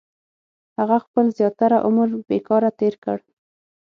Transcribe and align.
•هغه 0.77 0.97
خپل 1.05 1.25
زیاتره 1.37 1.77
عمر 1.87 2.07
بېکاره 2.29 2.69
تېر 2.79 2.93
کړ. 3.03 3.17